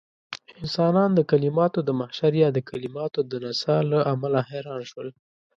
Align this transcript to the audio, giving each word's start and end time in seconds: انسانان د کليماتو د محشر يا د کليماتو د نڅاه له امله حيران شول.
انسانان 0.61 1.09
د 1.15 1.19
کليماتو 1.31 1.79
د 1.83 1.89
محشر 1.99 2.33
يا 2.43 2.49
د 2.53 2.59
کليماتو 2.69 3.19
د 3.31 3.33
نڅاه 3.43 3.81
له 3.91 3.99
امله 4.13 4.39
حيران 4.49 4.81
شول. 4.91 5.07